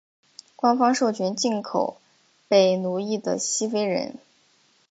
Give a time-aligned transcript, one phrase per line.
[0.55, 2.01] 官方授权进口
[2.47, 4.17] 被奴役的西非人。